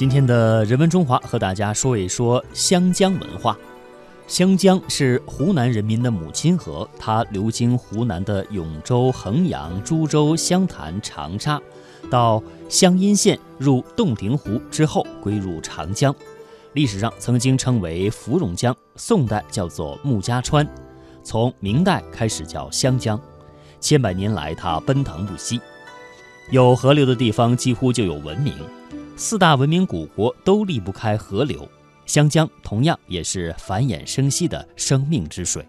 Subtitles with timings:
[0.00, 3.54] 今天的人文中华和大家说一说湘江文化。
[4.26, 11.60] 湘江是湖南人民的母亲河，它流经湖南的永州、衡阳、株洲、湘潭、长沙，
[12.08, 16.16] 到湘阴县入洞庭湖之后归入长江。
[16.72, 20.66] 历史上曾经称为芙蓉江，宋代叫做穆家川，
[21.22, 23.20] 从明代开始叫湘江。
[23.80, 25.60] 千百年来，它奔腾不息，
[26.50, 28.54] 有河流的地方几乎就有文明。
[29.22, 31.68] 四大文明古国都离不开河流，
[32.06, 35.62] 湘江同样也是繁衍生息的生命之水。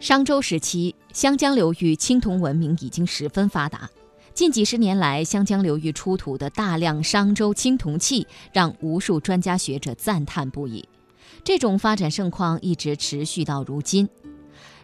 [0.00, 3.88] 商周时期，湘江流域青铜文明已经十分发达。
[4.34, 10.84] 近几十年来，湘江流域出土的大量商周青铜器，让无数专家学者赞叹不已。
[11.44, 14.08] 这种发展盛况一直持续到如今，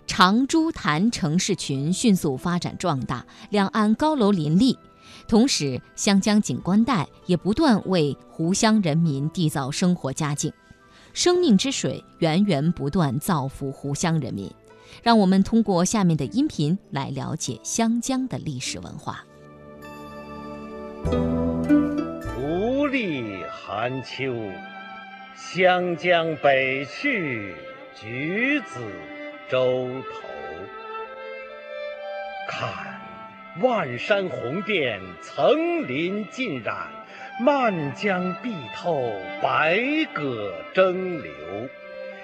[0.06, 4.78] 长株潭城市群迅速发展壮大，两岸高楼林立。
[5.28, 10.52] 同时，湘江景观带也不断为湖湘人民缔造生活佳境，
[11.12, 14.50] 生命之水源源不断造福湖湘人民。
[15.02, 19.24] 让我们通过下面的音频来了解湘江的历史文化。
[21.04, 24.32] 独立寒秋，
[25.36, 27.54] 湘江北去，
[28.00, 28.80] 橘子
[29.50, 30.28] 洲头。
[32.48, 32.85] 看。
[33.62, 36.76] 万山红遍，层林尽染，
[37.40, 39.76] 漫江碧透，百
[40.14, 41.32] 舸争流。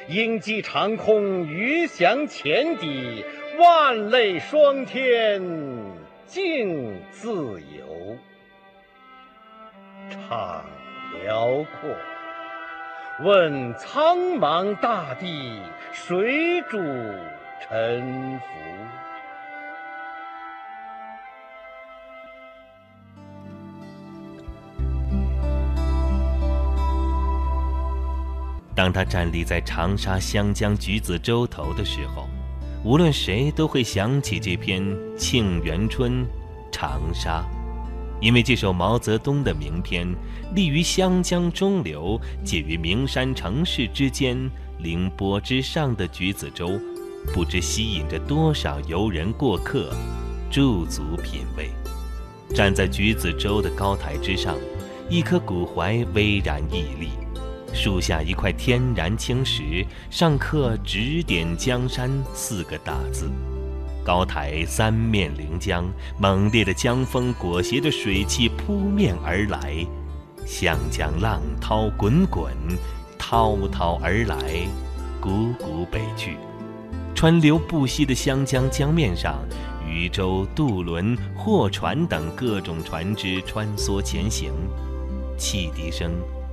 [0.08, 3.24] 鹰击长空，鱼翔浅底，
[3.58, 5.40] 万类霜天
[6.26, 8.18] 竞自由。
[10.10, 10.60] 怅
[11.22, 11.90] 辽阔，
[13.24, 15.58] 问苍茫大地，
[15.92, 16.76] 谁主
[17.62, 18.71] 沉浮？
[28.82, 32.26] 当他站立在长沙湘江橘子洲头的时候，
[32.82, 34.82] 无论谁都会想起这篇
[35.16, 36.24] 《沁园春·
[36.72, 37.44] 长沙》，
[38.20, 40.12] 因为这首毛泽东的名篇，
[40.56, 44.36] 立于湘江中流，介于名山城市之间，
[44.80, 46.72] 凌波之上的橘子洲，
[47.32, 49.94] 不知吸引着多少游人过客，
[50.50, 51.70] 驻足品味。
[52.52, 54.56] 站在橘子洲的高台之上，
[55.08, 57.21] 一棵古槐巍然屹立。
[57.74, 63.30] 树下一块天然青石，上刻“指点江山”四个大字。
[64.04, 65.84] 高台三面临江，
[66.18, 69.86] 猛烈的江风裹挟着水汽扑面而来，
[70.44, 72.52] 湘江浪涛滚滚，
[73.18, 74.36] 滔滔而来，
[75.20, 76.36] 汩汩北去。
[77.14, 79.38] 川流不息的湘江江面上，
[79.88, 84.52] 渔舟、渡轮、货船等各种船只穿梭前行，
[85.38, 86.12] 汽笛声。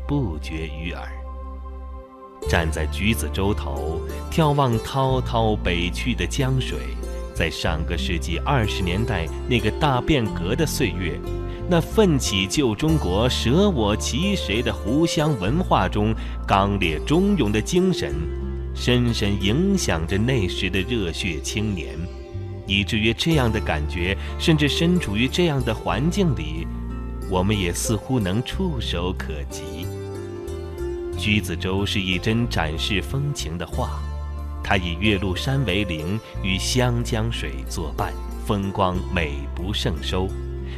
[0.09, 1.07] 不绝于耳。
[2.49, 6.79] 站在橘子洲头，眺望滔滔北去的江水，
[7.35, 11.19] 在上个世纪二十年代那个大变革的岁月，
[11.69, 16.11] 那奋起救中国、舍我其谁的湖湘文化中
[16.47, 18.15] 刚烈忠勇的精神，
[18.73, 21.95] 深深影响着那时的热血青年，
[22.65, 26.65] 以至于这样的感觉，甚至身处于这样的环境里，
[27.29, 29.85] 我们也似乎能触手可及。
[31.19, 33.99] 橘子洲是一帧展示风情的画，
[34.63, 38.13] 它以岳麓山为陵，与湘江水作伴，
[38.45, 40.29] 风光美不胜收，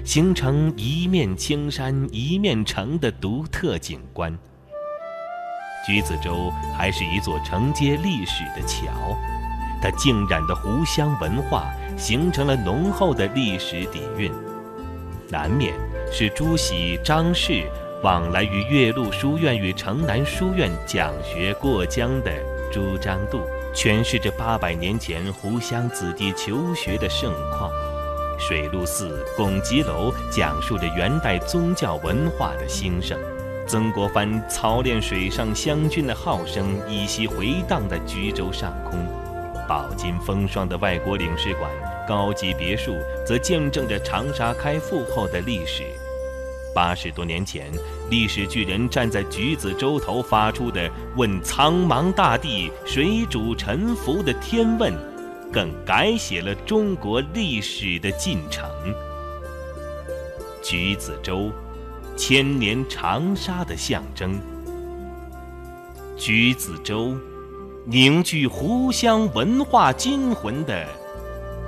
[0.04, 4.36] 形成一面青山一面城的独特景观。
[5.86, 9.16] 橘子洲还是一座承接历史的桥，
[9.80, 14.32] 它浸染的湖湘文化形成了浓厚的历史底蕴。
[15.30, 15.76] 南面
[16.12, 17.70] 是朱熹、张氏。
[18.04, 22.32] 往来于岳麓书院与城南书院讲学过江的
[22.72, 23.42] 朱张渡，
[23.76, 27.70] 诠释着八百年前湖湘子弟求学的盛况；
[28.40, 33.20] 水陆寺、拱极楼讲述着元代宗教文化的兴盛；
[33.68, 38.98] 曾国藩操练水上湘军的号声依稀回荡在橘洲上空；
[39.68, 41.70] 饱经风霜的外国领事馆、
[42.08, 45.84] 高级别墅，则见证着长沙开埠后的历史。
[46.74, 47.72] 八十多年前，
[48.10, 54.94] 历史巨人站在橘子洲头发出的“问苍茫大地，谁主沉浮”的天问，
[55.52, 58.70] 更改写了中国历史的进程。
[60.62, 61.52] 橘子洲，
[62.16, 64.40] 千年长沙的象征；
[66.16, 67.16] 橘子洲，
[67.86, 70.88] 凝聚湖湘文化精魂的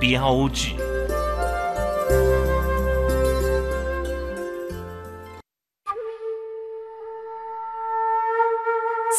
[0.00, 0.70] 标志。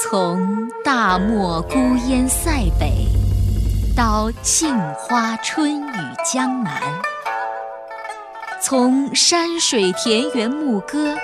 [0.09, 3.07] 从大漠孤烟塞北，
[3.95, 6.73] 到杏花春雨江南；
[8.61, 11.15] 从山水田园牧歌，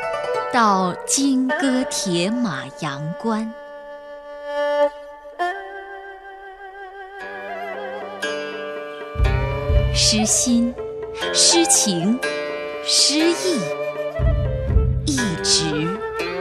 [0.51, 3.53] 到金戈铁马阳关。
[9.93, 10.73] 诗心、
[11.35, 12.19] 诗情、
[12.83, 13.59] 诗意，
[15.05, 15.87] 一直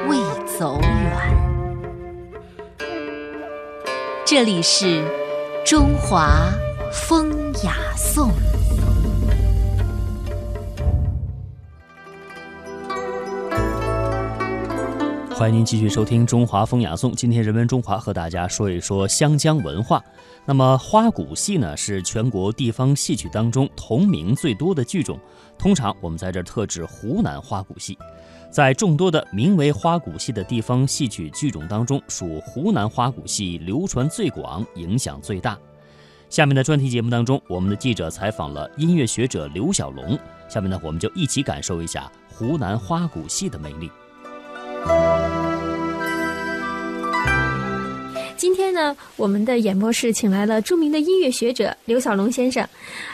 [0.08, 0.16] 未
[0.58, 1.29] 走远。
[4.30, 5.04] 这里是
[5.66, 6.52] 中华
[6.92, 8.30] 风雅颂。
[15.34, 17.10] 欢迎您继续收听《中华风雅颂》。
[17.16, 20.00] 今天人文中华和大家说一说湘江文化。
[20.46, 25.18] 那么花鼓戏呢，是全国地方戏曲当中同名最多的剧种。
[25.58, 27.98] 通常我们在这特指湖南花鼓戏。
[28.50, 35.56] 在众多的名为花鼓戏的地方戏曲剧种当中，属湖南花鼓戏流传最广，影响最大。
[36.28, 40.18] 下面的专题节目当中，我们的记者采访了音乐学者刘小龙。
[40.48, 43.88] 下面呢，我们就一起感受一下湖南花鼓戏的魅力。
[48.36, 52.66] 今天呢，我们的演播室请来了著名的音乐学者刘小龙先生。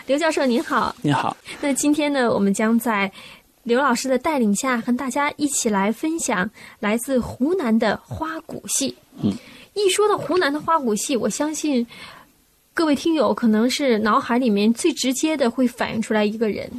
[0.06, 1.36] 刘教授您好，您好。
[1.60, 3.10] 那今天呢，我们将在
[3.66, 6.48] 刘老师的带领下，和大家一起来分享
[6.78, 8.94] 来自湖南的花鼓戏。
[9.20, 9.32] 嗯，
[9.74, 11.84] 一说到湖南的花鼓戏，我相信
[12.72, 16.70] 各位听友可能是脑海里面最直接的会反映出来一个人。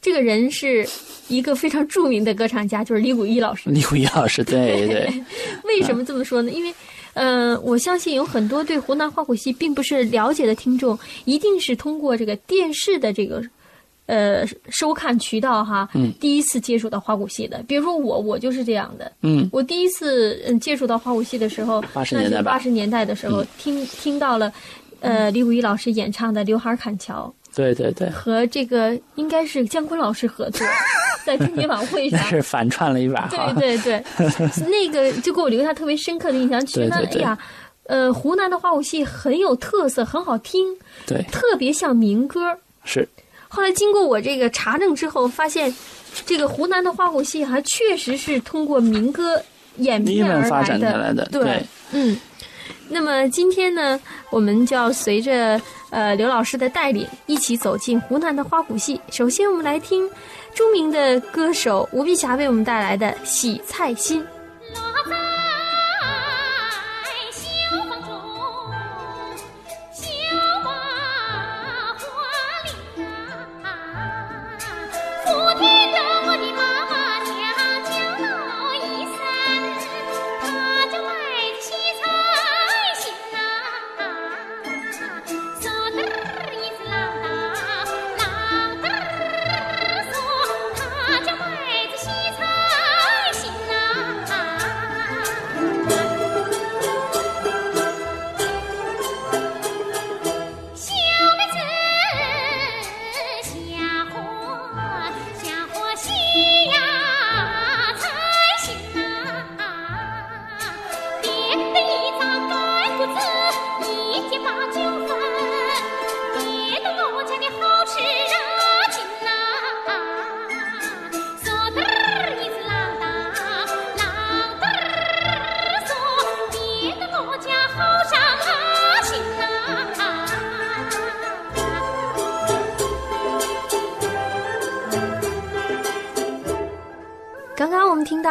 [0.00, 0.88] 这个人是
[1.26, 3.68] 一个非常著名的歌唱家，就是李谷一老师。
[3.68, 5.12] 李谷一老师，对对。
[5.64, 6.52] 为什么这么说呢？
[6.52, 6.72] 因为，
[7.14, 13.42] 呃，我相信有很多对湖南花鼓戏并不是了解的听众，一定是通过这个电视的这个，
[14.10, 17.62] 呃，收看渠道哈，嗯，第一次接触到花鼓戏的。
[17.68, 19.12] 比如说我，我就是这样的。
[19.22, 24.52] 嗯，我第一次嗯接触到花鼓戏的时候，八十年代八十年代的时候，听听到了，
[24.98, 27.32] 呃，李谷一老师演唱的《刘海砍樵》。
[27.56, 30.66] 对对对，和这个应该是姜昆老师合作，
[31.24, 33.28] 在春节晚会上，是反串了一把。
[33.28, 34.04] 对对对，
[34.68, 37.38] 那个就给我留下特别深刻的印象，觉得哎呀，
[37.84, 40.66] 呃，湖南的花鼓戏很有特色，很好听，
[41.06, 42.40] 对，特别像民歌。
[42.84, 43.08] 是。
[43.52, 45.74] 后来经过我这个查证之后，发现
[46.24, 49.42] 这个湖南的花鼓戏还确实是通过民歌
[49.78, 51.28] 演变而来的。
[51.32, 52.16] 对，嗯。
[52.88, 54.00] 那么今天呢，
[54.30, 55.60] 我们就要随着
[55.90, 59.00] 呃刘老师的带领，一起走进湖南的花鼓戏。
[59.10, 60.08] 首先，我们来听
[60.54, 64.22] 著名的歌手吴碧霞为我们带来的《洗菜心》。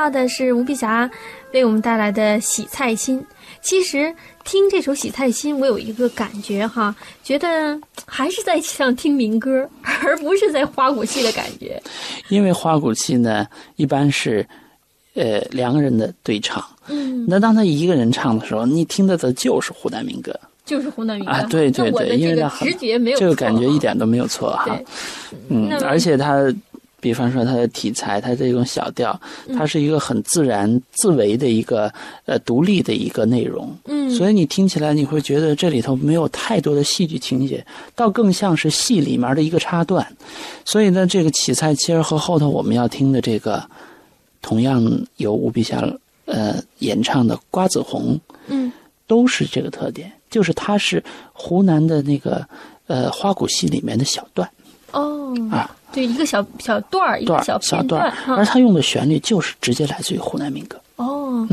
[0.10, 1.10] 到的是吴碧霞
[1.54, 3.20] 为我们带来的《洗菜心》。
[3.62, 4.14] 其实
[4.44, 9.70] 听这首《洗菜心》，我有一个感觉哈，觉得还是在像听民歌，
[10.02, 11.82] 而不是在花鼓戏的感觉。
[12.30, 14.46] 因为花鼓戏呢，一般是
[15.14, 16.64] 呃两个人的对唱。
[16.88, 17.26] 嗯。
[17.28, 20.34] 那当他一个人唱的时候，你听到的就是湖南民歌，
[20.66, 21.44] 就是湖南民歌啊！
[21.44, 24.80] 对对对，因为他直觉没有这个感觉一点都没有错哈。
[25.50, 26.52] 嗯，而且他。
[27.00, 29.20] 比方说它的题材，它这种小调，
[29.56, 31.92] 它是一个很自然、自为的一个
[32.26, 33.76] 呃独立的一个内容。
[33.86, 37.66] 嗯，所以你听起来你会觉得这里头没有太多的戏剧情节，
[37.96, 40.06] 倒更像是戏里面的一个插段。
[40.66, 43.64] 所以呢，这个起菜其实和后头我们要听的这个，
[44.42, 44.84] 同样
[45.18, 45.84] 由吴碧霞
[46.26, 48.16] 呃演唱的《瓜子红》，
[48.48, 48.72] 嗯，
[49.08, 51.04] 都是这个特点，就是它是
[51.34, 52.46] 湖南的那个
[52.88, 54.50] 呃花鼓戏里面的小段。
[54.92, 55.76] 哦，啊。
[55.92, 60.80] 对一个小小段儿，一个小片段，而他用的旋律就是直接来自于湖南民歌。
[60.98, 61.48] 哦，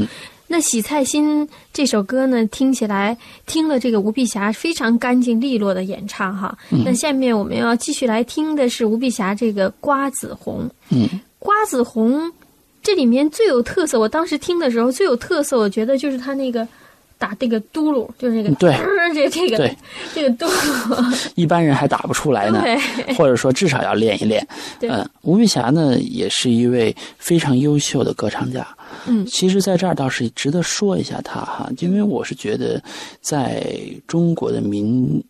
[0.46, 3.16] 那那《洗菜心》这首歌呢，听起来
[3.46, 6.56] 听了这个吴碧霞非常干净利落的演唱哈。
[6.70, 10.64] 那下面我们要继续来听的是吴碧霞这个《瓜子红》。
[10.88, 11.06] 嗯，
[11.38, 12.32] 瓜子红
[12.82, 16.66] 这里面最有特色，我当时听的时候最有特色，我觉得就是他那个
[17.18, 18.76] 打这个嘟噜，就是那个对。
[19.14, 19.76] 这 这个对。
[20.14, 22.62] 这个嘟噜，一般人还打不出来呢，
[23.16, 24.46] 或者说至少要练一练。
[24.78, 24.90] 对。
[24.90, 28.66] 嗯，吴碧霞呢也是一位非常优秀的歌唱家。
[29.06, 29.25] 嗯。
[29.26, 32.82] 其实在这儿倒是值得说一下她哈，因为我是觉得，
[33.20, 33.64] 在
[34.06, 35.23] 中国的民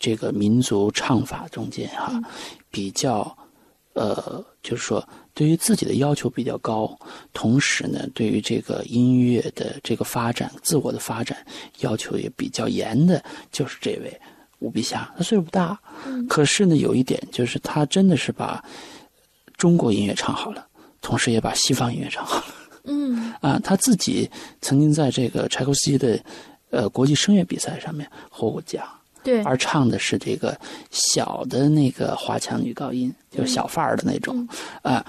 [0.00, 2.24] 这个民族唱法中间哈，嗯。
[2.70, 3.36] 比较
[3.94, 5.02] 呃，就是说
[5.38, 6.98] 对于自己的要求比较高，
[7.32, 11.38] 同时呢，对于这个音乐的这个发展、自我的发展
[11.78, 14.20] 要求也比较严的，就是这位
[14.58, 15.08] 吴碧霞。
[15.16, 15.78] 她岁数不大，
[16.28, 18.60] 可是呢，有一点就是她真的是把
[19.56, 20.66] 中国音乐唱好了，
[21.00, 22.54] 同时也把西方音乐唱好了。
[22.86, 24.28] 嗯 啊，他自己
[24.60, 26.18] 曾经在这个柴可夫斯基的
[26.70, 28.84] 呃国际声乐比赛上面获过奖，
[29.28, 30.58] 对，而唱的是这个
[30.90, 34.48] 小的那个华强女高音，就是小范儿的那种
[34.82, 35.04] 啊。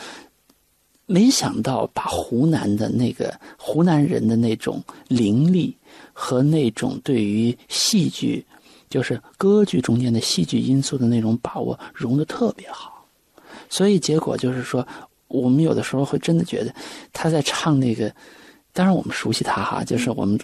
[1.11, 5.73] 没想到把湖南的那个湖南人的那种伶俐
[6.13, 8.45] 和那种对于戏剧，
[8.91, 13.07] 就是歌剧中间的戏剧因素的那种把握融的特别好，
[13.69, 14.88] 所以结果就是说，
[15.29, 16.71] 我们有的时候会真的觉得
[17.11, 18.13] 他在唱那个，
[18.71, 20.39] 当然我们熟悉他哈，就是我们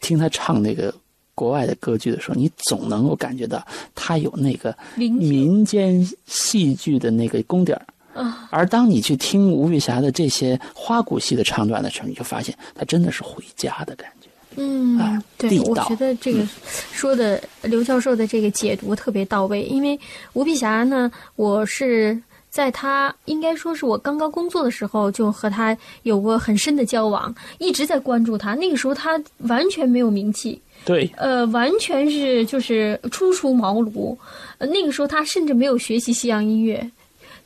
[0.00, 0.94] 听他唱那个
[1.34, 7.82] 国外的歌剧的时候，你总能够感觉到它有那个民间戏剧的那个功底儿。
[8.14, 14.28] 啊，而当你去听吴碧霞的这些花鼓戏的唱段的时候，你就发现它真的是回家的感觉。
[14.56, 16.46] 嗯啊，对我觉得这个
[16.92, 19.64] 说的刘教授的这个解读特别到位。
[19.64, 19.98] 因为
[20.34, 22.16] 吴碧霞呢，我是
[22.54, 28.54] 在他应该说是我刚刚工作的时候，就和他有过很深的交往，一直在关注他。
[28.54, 34.16] 那个时候他完全没有名气，对，呃，完全是就是初出茅庐。
[34.58, 36.88] 呃，那个时候他甚至没有学习西洋音乐。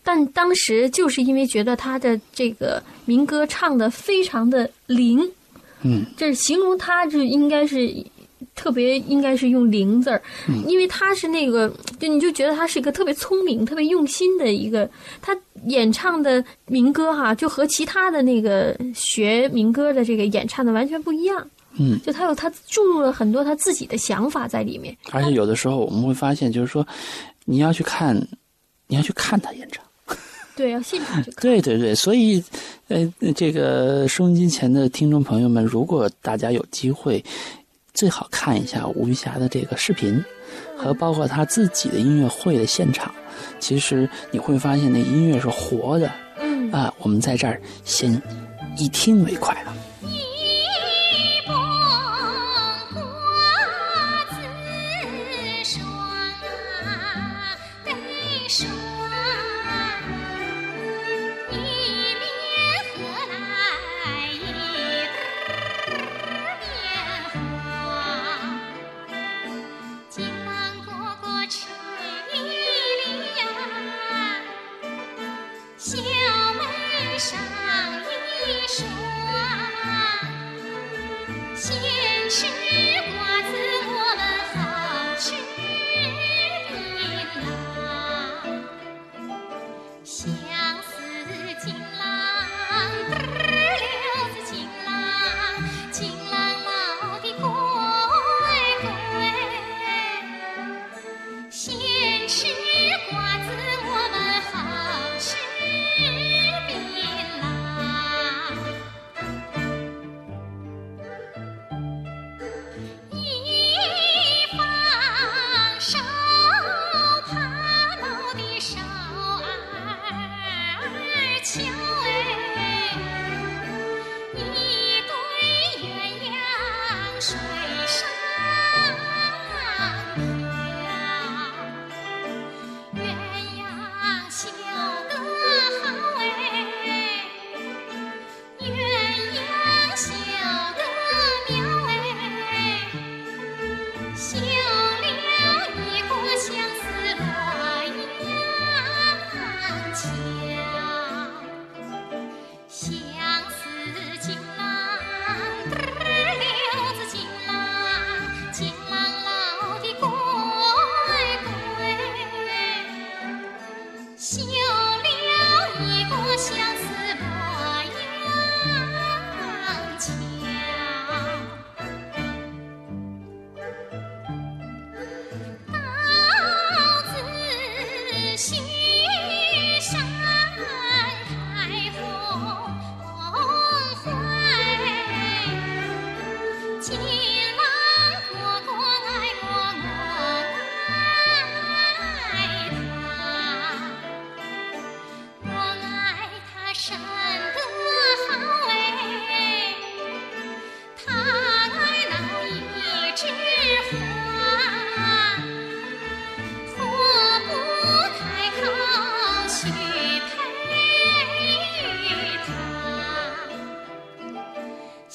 [0.04, 5.26] 但当时就是因为觉得他的这个民歌唱的非常的灵，
[5.84, 7.88] 嗯，这形容他就应该是
[8.58, 10.20] 特别应该是用“灵”字儿，
[10.66, 14.90] 因为他是那个，就你就觉得他是一个特别聪明、特别用心的一个。
[15.22, 15.34] 他
[15.66, 21.48] 演唱的民歌哈，就和其他的那个学民歌的这个演唱的完全不一样。
[21.78, 24.96] 嗯，就他有他注入了很多他自己的想法在里面。
[25.12, 26.84] 而且有的时候我们会发现，就是说，
[27.44, 28.16] 你要去看，
[28.88, 29.84] 你要去看他演唱。
[30.56, 31.40] 对，要现场去看。
[31.48, 32.42] 对对对，所以，
[32.88, 37.24] 呃，这个收音机前的听众朋友们，如果大家有机会，
[37.98, 40.24] 最好看一下吴玉霞的这个视频，
[40.76, 43.12] 和包括她自己的音乐会的现场。
[43.58, 46.94] 其实你会发现，那音乐是活的嗯啊。
[47.00, 48.22] 我们在这儿先
[48.76, 49.52] 以听为快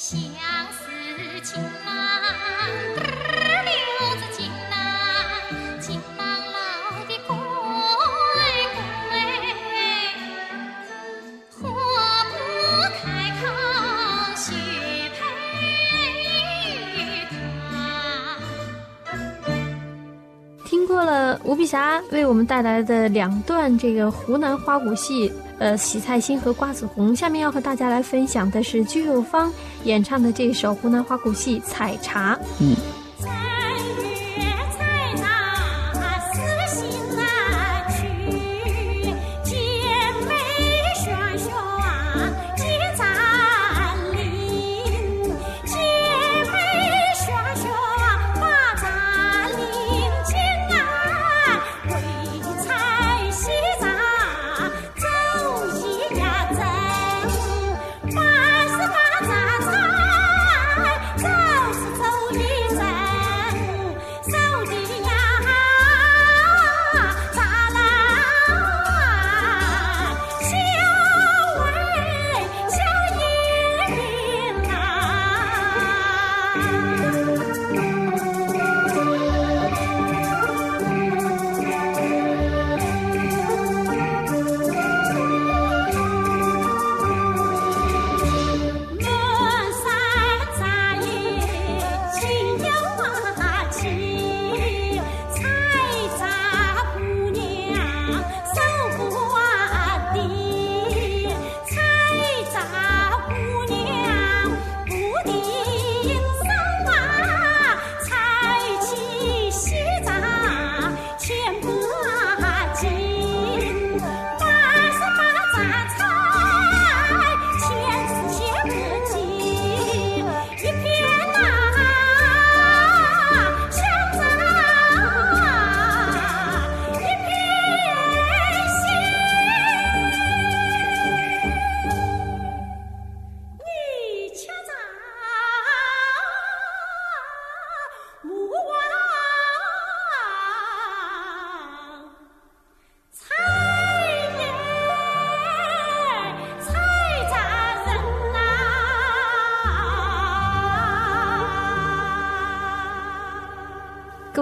[0.05, 0.67] 情郎，
[1.41, 1.55] 嘚
[2.99, 3.71] 儿溜
[4.17, 4.75] 子情郎，
[5.79, 6.59] 情郎老
[7.07, 7.31] 的乖
[8.75, 9.15] 乖，
[11.49, 11.55] 活
[12.27, 12.35] 不
[12.99, 13.01] 开
[13.39, 13.41] 口
[14.35, 14.43] 许
[15.15, 15.17] 配
[17.29, 17.31] 他。
[20.65, 27.15] 听过了吴碧霞为我们带来的两段这个湖南花鼓戏，呃，洗菜心和瓜子红。
[27.15, 29.49] 下面要和大家来分享的是居有芳
[29.83, 32.35] 演唱的这首湖南花鼓戏《采茶》。
[32.59, 32.75] 嗯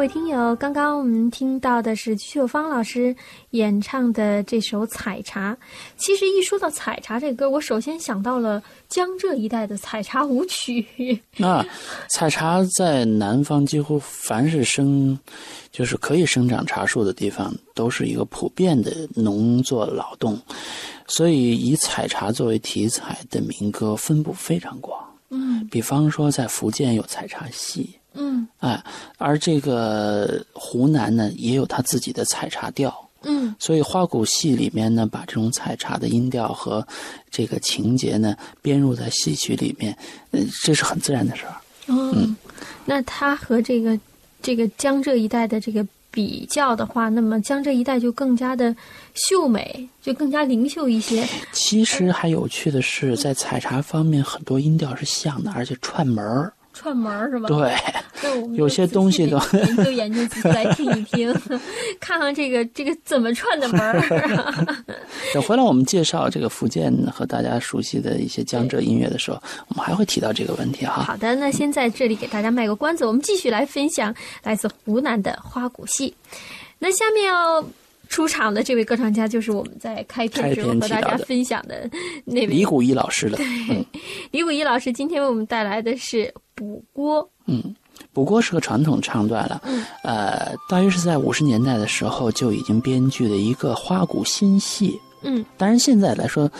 [0.02, 3.16] 位听友，刚刚我们听到的是曲秀芳老师
[3.52, 5.54] 演唱的这首《采茶》。
[5.96, 11.22] 其实一说到采茶这歌，我首先想到了江浙一带的采茶舞曲。
[11.38, 11.64] 那
[12.10, 15.16] 采茶在南方几乎凡是生，
[15.72, 20.36] 就是可以生长茶树的地方，都是一个普遍的农作劳动，
[21.06, 25.00] 所以以采茶作为题材的民歌分布非常广。
[25.30, 28.84] 嗯比方说，在福建有采茶戏，嗯哎，
[29.18, 32.94] 而这个湖南呢，也有它自己的采茶调。
[33.24, 36.86] 嗯所以花鼓戏里面呢，把这种采茶的音调和
[37.30, 39.96] 这个情节呢编入在戏曲里面，
[40.32, 41.56] 呃，这是很自然的事儿。
[41.86, 42.36] 嗯，
[42.84, 44.00] 那它和这个
[44.42, 48.76] 这个江浙一带的这个比较的话，那么江浙一带就更加的
[49.14, 51.24] 秀美，就更加灵秀一些。
[51.52, 56.52] 其实还有趣的是，在采茶方面，很多音调是像的，而且串门儿。
[56.82, 57.48] 串门儿是吧？
[57.48, 57.78] 对，
[58.58, 61.32] 有些东西都 研究研究，来听一听，
[62.02, 64.02] 看看这个这个怎么串的门儿。
[65.32, 71.04] 等回来我们介绍这个福建和大家熟悉的一些江浙音乐的时候，我们还会提到这个问题哈。
[71.04, 76.14] 好的，那先在这里给大家卖个关子，我们继续来分享来自湖南的花鼓戏。
[76.80, 77.64] 那下面要
[78.12, 81.90] 出场的这位歌唱家，就是我们在开篇时候和大家分享的
[82.26, 83.38] 那位李谷一老师的，
[83.70, 83.84] 嗯
[84.32, 87.24] 李谷一老师，今天为我们带来的是《补锅》。
[87.46, 87.74] 嗯，
[88.12, 89.62] 不过是个传统唱段了。
[89.64, 95.00] 嗯呃，大约是在五十年代的时候就已经编剧的一个花鼓新戏。
[95.22, 96.52] 嗯，当然现在来说，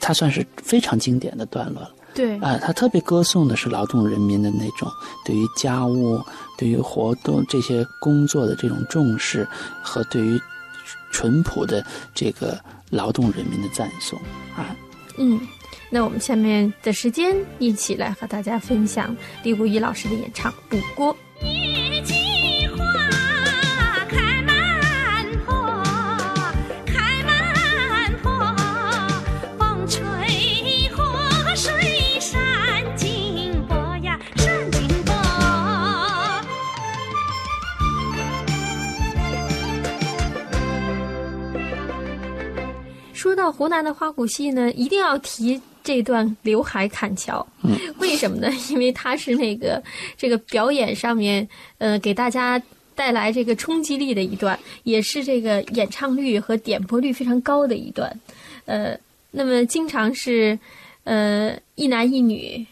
[0.00, 1.90] 它算是非常经典的段落了。
[2.14, 4.88] 对，啊、它特别歌颂的是劳动人民的那种
[5.26, 6.18] 对于家务、
[6.56, 9.46] 对于活动这些工作的这种重视，
[9.82, 10.40] 和对于
[11.14, 14.18] 淳朴的这个劳动人民的赞颂
[14.56, 14.74] 啊。
[15.16, 15.40] 嗯，
[15.90, 21.14] 那我们下面的时间一起来和大家分享李谷一老师的演唱《补锅》。
[43.44, 47.46] 到湖南的花鼓戏呢，一定要提这段刘海砍樵。
[47.62, 48.50] 嗯，为什么呢？
[48.70, 49.82] 因为它是那个
[50.16, 52.60] 这个表演上面，呃，给大家
[52.94, 58.18] 带来这个冲击力的一段，也是这个演唱率和点播率非常高的一段。
[58.64, 58.98] 呃，
[59.30, 60.58] 那么经常是
[61.02, 62.66] 呃一男一女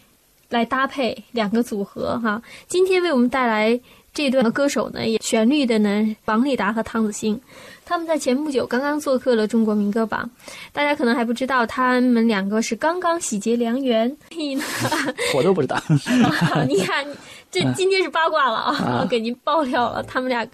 [0.49, 2.41] 来搭配两个组合哈。
[2.67, 3.79] 今天为我们带来
[4.11, 7.39] 这段歌手呢，也旋律的呢，王丽达和汤子星。
[7.85, 10.29] 他们在前不久刚刚做客了中国民歌榜，
[10.71, 14.15] 大家可能还不知道，他们两个是刚刚喜结良缘。
[15.35, 15.81] 我都不知道。
[16.67, 17.05] 你看，
[17.51, 20.47] 这今天是八卦了啊，啊我给您爆料了，他们俩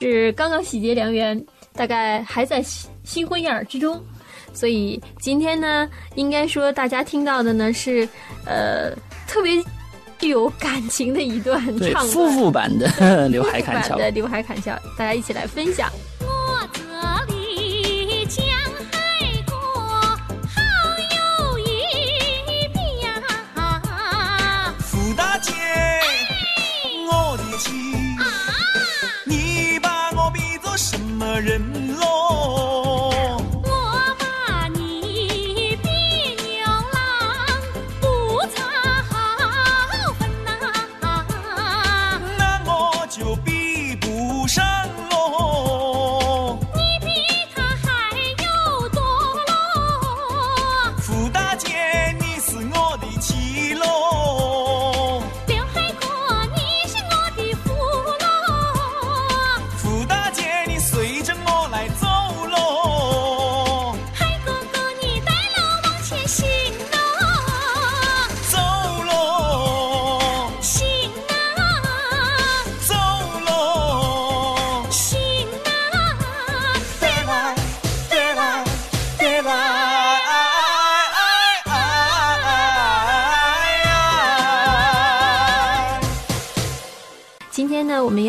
[0.00, 1.40] 是刚刚喜结良缘，
[1.72, 4.02] 大概还在新新婚燕尔之中。
[4.52, 8.06] 所以今天呢，应该说大家听到的呢是，
[8.44, 8.90] 呃，
[9.26, 9.62] 特别
[10.18, 12.32] 具有感情的一段对，唱夫段。
[12.34, 13.98] 妇版的 刘海砍樵版。
[13.98, 15.90] 的刘海砍樵，大家一起来分享。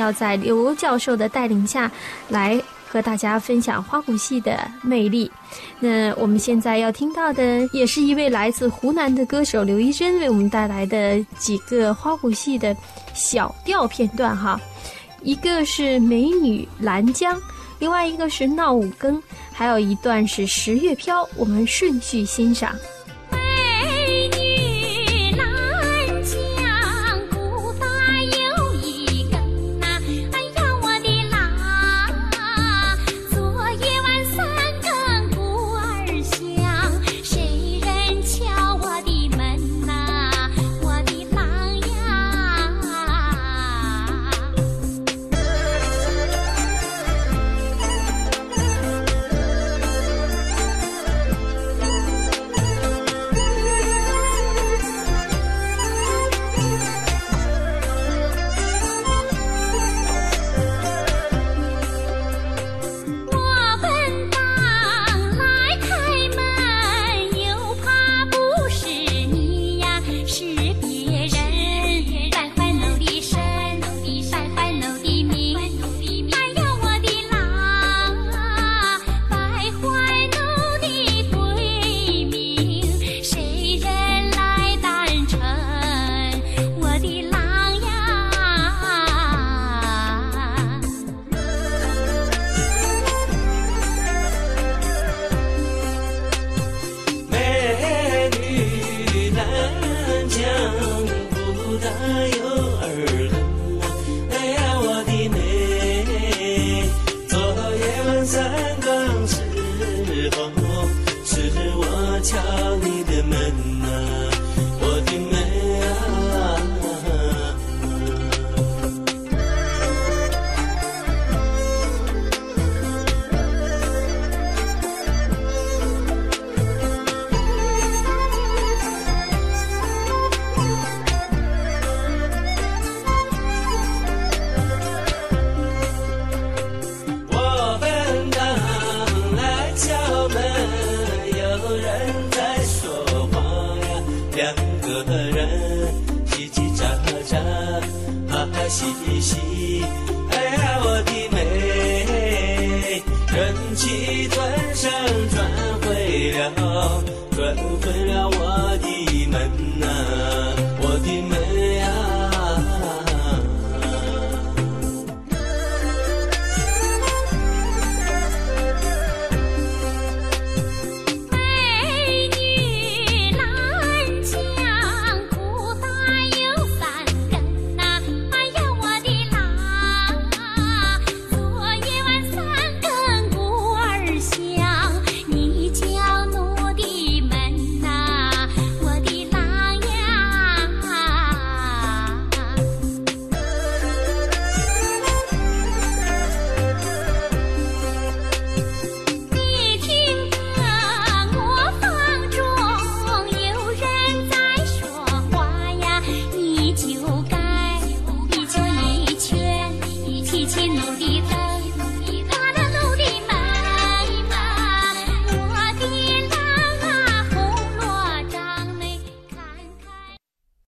[0.03, 1.89] 要在刘教授的带领下
[2.27, 5.31] 来和大家分享花鼓戏的魅力。
[5.79, 12.75] 那我们现在要听到的，也是一位来自湖南的歌手刘一珍为我们带来的几个花鼓戏的
[13.13, 14.59] 小调片段哈。
[15.21, 17.37] 一个是《美女兰江》，
[17.79, 19.17] 另外一个是《闹五更》，
[19.53, 22.75] 还有一段是《十月飘》，我们顺序欣赏。